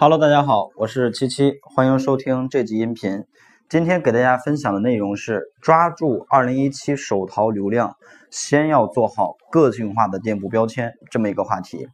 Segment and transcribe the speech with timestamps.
[0.00, 3.24] Hello，大家好，我是七七，欢迎收听这集音频。
[3.68, 7.96] 今天给大家分享的内容是抓住2017手淘流量，
[8.30, 11.88] 先要做好个性化的店铺标签这么一个话题。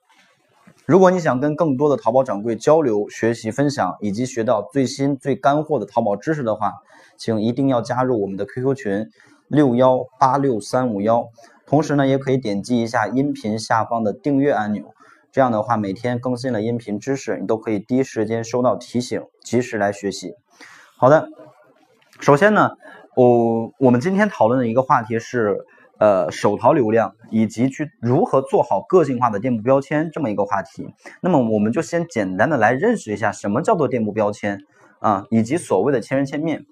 [0.84, 6.74] 如果你想跟更多的淘宝掌柜交流、学习、分享，以及学到最新最干货的淘宝知识的话，
[7.16, 9.08] 请一定要加入我们的 QQ 群
[9.48, 11.24] 六幺八六三五幺。
[11.64, 14.93] 同时呢，也可以点击一下音频下方的订阅按钮。
[15.34, 20.32] 这样的话，每天更新了音频知识，你都可以第一时间收到提醒，及时来学习。
[20.96, 21.28] 好的，
[22.20, 22.70] 首先呢，
[23.16, 25.58] 我我们今天讨论的一个话题是，
[25.98, 30.86] 呃，手淘流量以及去如何做好个性化的店铺标签这么一个话题。
[31.20, 34.60] 那么，我们就先简单的来认识一下什么叫做店铺标签
[35.00, 36.64] 啊，以及所谓的千人千面。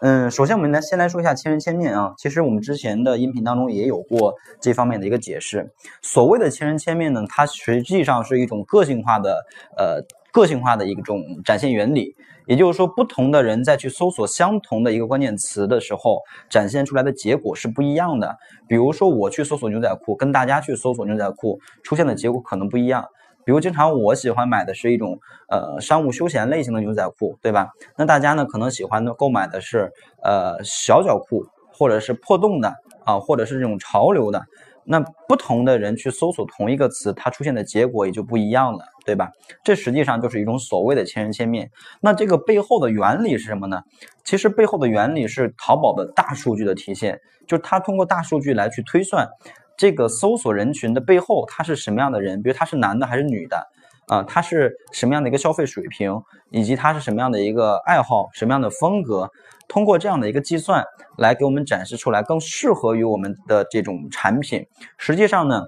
[0.00, 2.12] 嗯，首先我们来先来说一下千人千面啊。
[2.18, 5.72] 其实我们之前的音频当中也有过这方面的一个解释。
[6.02, 9.44] 所谓的千人千面呢，它实际上是一种个性化的
[9.76, 12.14] 呃个性化的一种展现原理。
[12.46, 18.36] 也就是说，不同的人在去搜索相同的一个关键词的时候，展现出来的结果是不一样的。
[18.68, 23.04] 比如说，我去搜索牛仔裤，跟大家去搜索牛仔裤出现的结果可能不一样。
[23.46, 27.68] 比如，经常我喜欢买的是一种呃商务休闲类型的牛仔裤，对吧？
[27.96, 32.74] 那大家呢可能喜欢的购买的是呃小脚裤，或者是破洞的
[33.04, 34.42] 啊，或者是这种潮流的。
[34.88, 39.30] 那不同的人去搜索同一个词，它出现的结果也就不一样了，对吧？
[39.62, 41.70] 这实际上就是一种所谓的千人千面。
[42.00, 43.82] 那这个背后的原理是什么呢？
[44.24, 49.28] 其实背后的原理是淘宝的大数据的体现，就是它通过大数据来去推算。
[49.76, 52.42] 这个搜索人群的背后，他是什么样的人？
[52.42, 53.66] 比如他是男的还是女的？
[54.06, 56.22] 啊，他是什么样的一个消费水平？
[56.50, 58.28] 以及他是什么样的一个爱好？
[58.32, 59.30] 什么样的风格？
[59.68, 60.84] 通过这样的一个计算
[61.18, 64.66] 来给我们展示出来更适合于我们的这种产品。
[64.96, 65.62] 实际上呢，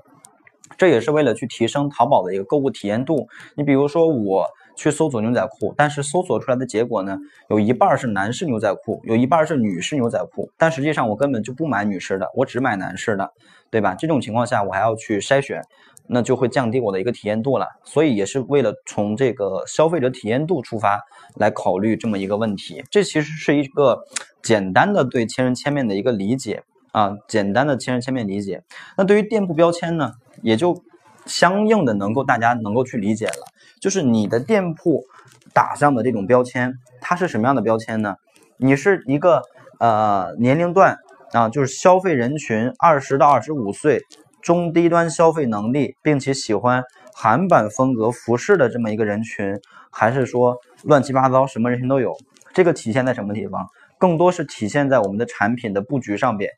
[0.76, 3.28] 这也是为了去提升淘宝的一个购物体验度。
[3.56, 4.46] 你比如说我。
[4.78, 7.18] 去搜索牛仔裤，但是搜索出来的结果呢，
[7.50, 13.28] 有一半是男士牛仔裤，有一半是女士牛仔裤，但实际上我根本就不买女士的，我只买男士的，
[13.70, 13.96] 对吧？
[13.96, 15.60] 这种情况下我还要去筛选，
[16.06, 17.66] 那就会降低我的一个体验度了。
[17.82, 21.00] 所以也是为了从这个消费者体验度出发
[21.34, 22.84] 来考虑这么一个问题。
[22.88, 23.98] 这其实是一个
[24.42, 26.62] 简单的对千人千面的一个理解
[26.92, 28.62] 啊，简单的千人千面理解。
[28.96, 30.80] 那对于店铺标签呢，也就。
[31.26, 33.44] 相应的能够大家能够去理解了，
[33.80, 35.04] 就是你的店铺
[35.52, 38.16] 打上的这种标签，它是什么样的标签呢？
[38.56, 39.42] 你是一个
[39.78, 40.96] 呃年龄段
[41.32, 44.00] 啊，就是消费人群二十到二十五岁，
[44.42, 46.82] 中低端消费能力，并且喜欢
[47.14, 49.58] 韩版风格服饰的这么一个人群，
[49.90, 52.14] 还是说乱七八糟什么人群都有？
[52.54, 53.66] 这个体现在什么地方？
[53.98, 56.50] 更多是体现在我们的产品的布局上边。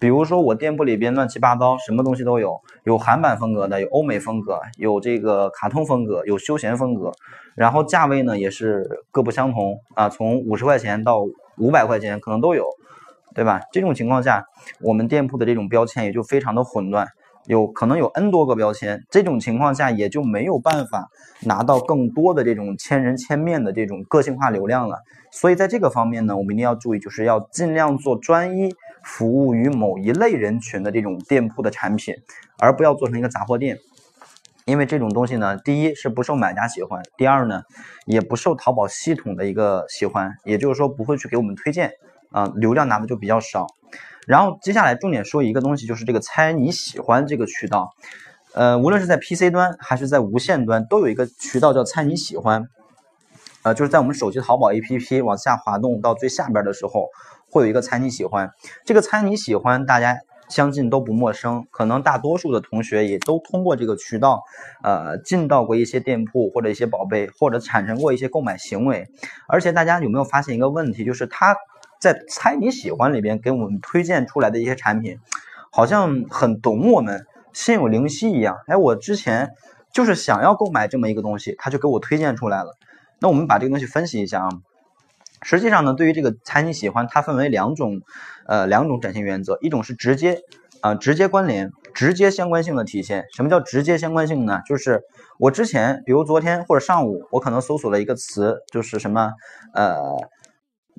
[0.00, 7.10] 比如说我店铺里边乱七八糟，什么东西都有，有韩版风格的，有欧美风格，有这个卡通风格，有休闲风格，
[7.56, 11.24] 然后价位呢也是各不相同啊，从五十块钱到
[11.56, 12.64] 五百块钱可能都有，
[13.34, 13.60] 对吧？
[13.72, 14.44] 这种情况下，
[14.80, 17.08] 我们店铺的这种标签也就非常的混乱，
[17.46, 21.08] 有可能有 N 多个标签，这种情况下也就没有办法
[21.42, 25.00] 拿到更多的这种千人千面的这种个性化流量了。
[25.32, 28.72] 所以在这个方面呢，我们一定要注意，就是要尽量做专一。
[29.08, 32.14] 服务于某一类人群的这种店铺的产品，
[32.58, 33.78] 而不要做成一个杂货店，
[34.66, 37.62] 因为这种东西呢，第一是不受买家喜欢，第二呢，
[38.04, 41.92] 也不受淘宝系统的一个喜欢，也就是说不会去给我们推荐
[42.30, 43.66] 啊，流量拿的就比较少。
[44.26, 47.90] 然后接下来重点说一个东西，就是这个猜你喜欢这个渠道，
[48.52, 52.68] 呃，无论是在 PC 端还是在无线端，都有一个渠道叫猜你喜欢，
[53.62, 57.08] 呃，就是在我们手机淘宝 APP 往下滑动到最下边的时候。
[57.50, 58.50] 会有一个猜你喜欢，
[58.84, 60.18] 这个猜你喜欢，大家
[60.50, 64.42] 相信都不陌生，可能大多数的同学也都通过这个渠道，
[64.82, 69.08] 呃，进到过一些店铺或者一些宝贝，或者产生过一些购买行为。
[69.48, 71.56] 而且大家有没有发现一个问题，就是他
[71.98, 75.18] 在猜你喜欢里边给我们推荐出来的一些产品，
[75.72, 78.58] 好像很懂我们，心有灵犀一样。
[78.66, 79.52] 哎，我之前
[79.90, 82.76] 就是想要购买这么一个东西，他就给我推荐出来了。
[83.20, 84.48] 那我们把这个东西分析一下啊。
[85.42, 88.00] 实际上呢，对于这个猜你喜欢，它分为两种，
[88.46, 89.56] 呃，两种展现原则。
[89.60, 90.40] 一种是直接，
[90.80, 93.24] 啊，直接关联、直接相关性的体现。
[93.36, 94.60] 什么叫直接相关性呢？
[94.66, 95.02] 就是
[95.38, 99.30] 我之前，比如昨天或者上午，我可能搜索了一个词，就是什么，
[99.74, 99.96] 呃，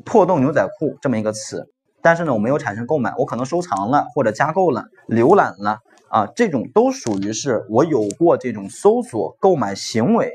[0.06, 1.66] 破洞牛仔裤这么一个词。
[2.02, 5.80] 但是呢，我没有产生购买，我可能收藏了或者加购了、浏览了，
[6.10, 10.32] 啊，这种都属于是我有过这种搜索购买行为。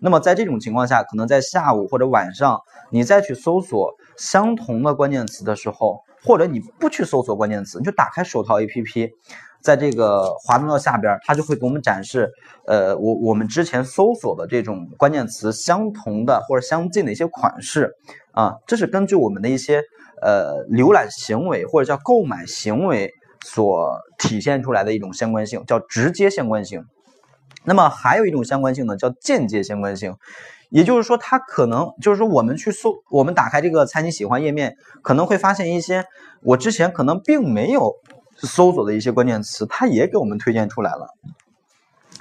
[0.00, 2.60] 那么在这种情况下，可能在下午或者晚上。
[2.90, 9.10] 你再去搜索相同的关键词的时候，或者你不去搜索关键词，你就打开手淘 APP，
[9.60, 12.30] 在这个滑动到下边，它就会给我们展示，
[12.68, 17.90] 呃，我我们之前搜索的这种关键词相同的或者相近的一些款式
[18.30, 19.82] 啊，这是根据我们的一些
[20.22, 23.10] 呃浏览行为或者叫购买行为
[23.44, 26.86] 所体现出来的一种相关性，叫直接相关性。
[27.62, 30.16] 那么还有一种相关性呢，叫间接相关性。
[30.70, 36.06] 也就是说，它可能就是说，我们去搜，我们打开这个猜你喜欢页面，可能会发现一些
[36.42, 37.92] 我之前可能并没有
[38.38, 41.10] 搜索的一些关键词，它也给我们推荐出来了。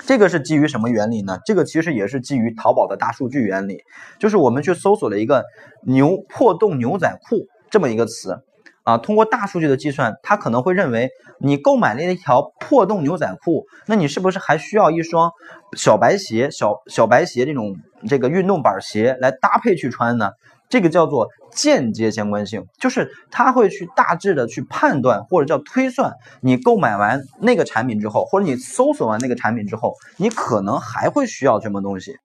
[0.05, 1.39] 这个是基于什么原理呢？
[1.45, 3.83] 这个其实也是基于淘宝的大数据原理，
[4.19, 5.45] 就是我们去搜索了一个
[5.87, 8.43] “牛破洞牛仔裤”这么一个词。
[8.83, 11.09] 啊，通过大数据的计算，他可能会认为
[11.39, 15.31] 你购买了一条破洞牛仔裤，那你是不是还需要一双
[15.77, 17.75] 小白鞋、小小白鞋这种
[18.07, 20.31] 这个运动板鞋来搭配去穿呢？
[20.69, 32.17] 这个叫做间接相关性，就是他会去大致的去判断或者叫推算，你购买完那个产品之后，或者你搜索完那个产品之后，你可能还会需要什么东西。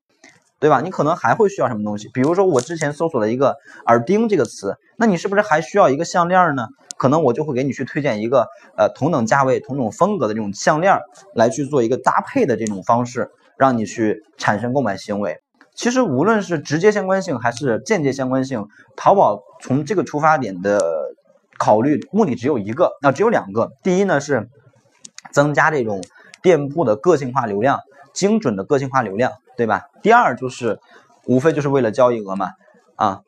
[0.61, 0.81] 对吧？
[0.81, 2.09] 你可能还会需要什么东西？
[2.13, 3.57] 比如说我之前搜索了一个
[3.87, 6.67] 耳钉这个词，那你是不是还需要一个项链呢？
[6.97, 10.99] 可能我就会给你去推荐一个呃同等价位、同种风格的这种项链
[11.35, 15.41] 来去做一个搭配的这种方式，让你去产生购买行为。
[15.75, 18.67] 其实无论是直接相关性还是间接相关性，
[18.97, 20.81] 淘宝从这个出发点的
[21.57, 23.71] 考虑目的只有一个，那只有两个。
[23.85, 24.49] 第一呢是
[25.31, 26.03] 增加这种
[26.43, 27.79] 店铺的个性化流量。
[28.15, 29.89] 精准的个性化流量，对吧？
[30.03, 30.79] 第二就是，
[31.27, 32.53] 无非就是为了交易额嘛，
[32.95, 33.23] 啊，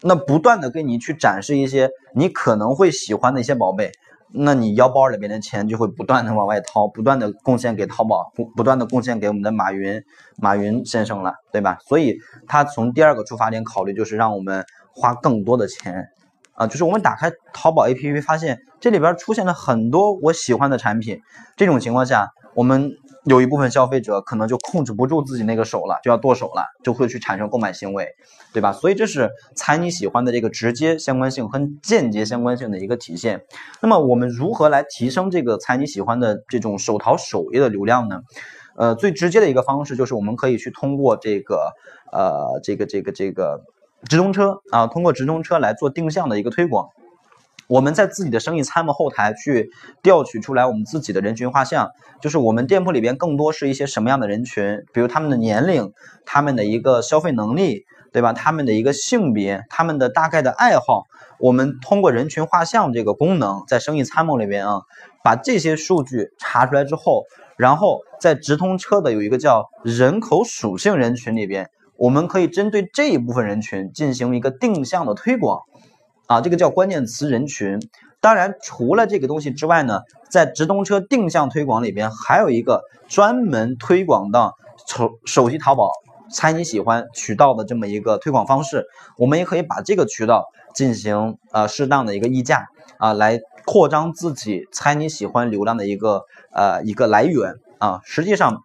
[0.00, 3.92] 那不断的给你去展示一些你可能会喜欢的一些宝贝，
[4.32, 10.02] 那你腰包里边的钱就会不断的往外掏，不断的贡献给淘宝，不不断的贡献给我们的马云，
[10.38, 11.76] 马云先生了，对吧？
[11.86, 12.16] 所以
[12.48, 14.64] 他从第二个出发点考虑，就是让我们
[14.94, 16.08] 花更多的钱，
[16.54, 21.20] 啊，就是我们打开淘宝 APP，发现这里边出现了很多我喜欢的产品，
[21.56, 22.90] 这种情况下，我们。
[23.24, 28.08] 有一部分消费者可能就控制不住自己那个手了，就要剁手了，就会去产生购买行为，
[28.52, 28.72] 对吧？
[28.72, 33.44] 所以这是猜你喜欢的这个直接相关性和间接相关性的一个体现。
[33.80, 38.20] 那么我们如何来提升这个猜你喜欢的这种手淘首页的流量呢？
[38.76, 41.74] 呃，最直接的一个方式就是我们可以去通过这个
[42.12, 43.62] 呃这个这个这个
[44.08, 46.88] 直通车啊，通过直通车来做定向的一个推广。
[47.66, 49.70] 我们在自己的生意参谋后台去
[50.02, 51.90] 调取出来我们自己的人群画像，
[52.20, 55.92] 就是我们店铺里边更多是一些什么样的人群，比如他们的年龄、
[56.26, 58.32] 他们的一个消费能力，对吧？
[58.32, 61.04] 他们的一个性别、他们的大概的爱好，
[61.38, 64.82] 我们通过人群画像这个功能，在生意参谋里边啊，
[65.22, 67.24] 把这些数据查出来之后，
[67.56, 75.62] 然后在直通车的有一个叫人口属性人群里边，我们可以针对这一部分人群进行一个定向的推广。
[76.26, 77.78] 啊，这个叫关键词人群。
[78.20, 80.00] 当然，除了这个东西之外呢，
[80.30, 84.54] 在直通车定向推广里边，还有一个专门推广到
[84.86, 85.90] 手手机淘宝
[86.30, 88.86] 猜你喜欢渠道的这么一个推广方式。
[89.18, 92.66] 我们也可以把这个渠道进行呃适当的一个溢价
[92.98, 96.22] 啊，来扩张自己猜你喜欢流量的一个
[96.52, 98.00] 呃一个来源啊。
[98.04, 98.62] 实际上。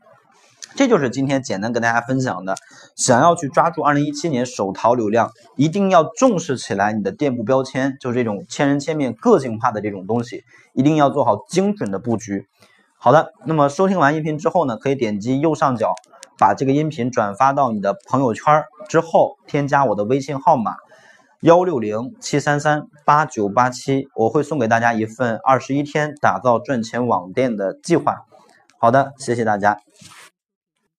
[0.76, 2.56] 这就是今天简单跟大家分享的，
[2.96, 10.44] 想要去抓住二零一七年手淘流量，一定要重视起来你的店铺标签，就是这种千人千面、个性化的这种东西，
[10.74, 12.48] 一定要做好精准的布局。
[12.98, 15.94] 好的，那么收听完音频之后呢，可以点击右上角，
[16.38, 20.76] 把这个音频转发到你的朋友圈之后，添加我的微信号码
[21.42, 28.26] 幺六零七三三八九八七，我会送给大家一份二十一天打造赚钱网店的计划。
[28.78, 29.78] 好的，谢谢大家。